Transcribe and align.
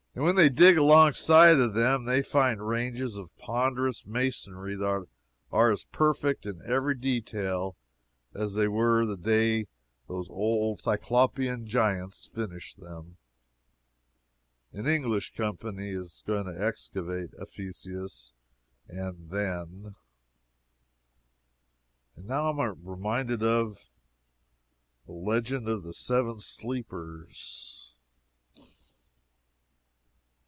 When 0.13 0.35
they 0.35 0.49
dig 0.49 0.77
alongside 0.77 1.57
of 1.57 1.73
them, 1.73 2.03
they 2.03 2.21
find 2.21 2.67
ranges 2.67 3.15
of 3.15 3.33
ponderous 3.37 4.05
masonry 4.05 4.75
that 4.75 5.07
are 5.53 5.71
as 5.71 5.85
perfect 5.85 6.45
in 6.45 6.61
every 6.63 6.95
detail 6.95 7.77
as 8.33 8.53
they 8.53 8.67
were 8.67 9.05
the 9.05 9.15
day 9.15 9.67
those 10.09 10.29
old 10.29 10.79
Cyclopian 10.81 11.65
giants 11.65 12.27
finished 12.35 12.81
them. 12.81 13.15
An 14.73 14.85
English 14.85 15.33
Company 15.33 15.91
is 15.91 16.23
going 16.27 16.45
to 16.45 16.61
excavate 16.61 17.29
Ephesus 17.39 18.33
and 18.89 19.29
then! 19.29 19.95
And 22.17 22.27
now 22.27 22.49
am 22.49 22.59
I 22.59 22.73
reminded 22.83 23.41
of 23.43 23.81
THE 25.05 25.13
LEGEND 25.13 25.69
OF 25.69 25.83
THE 25.83 25.93
SEVEN 25.93 26.39
SLEEPERS. 26.41 27.87